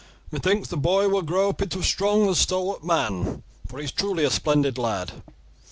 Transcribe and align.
Methinks 0.31 0.69
the 0.69 0.77
boy 0.77 1.07
will 1.09 1.21
grow 1.21 1.49
up 1.49 1.61
into 1.61 1.77
a 1.77 1.83
strong 1.83 2.25
and 2.25 2.35
stalwart 2.35 2.83
man, 2.83 3.43
for 3.67 3.77
he 3.77 3.85
is 3.85 3.91
truly 3.91 4.23
a 4.23 4.31
splendid 4.31 4.79
lad. 4.79 5.21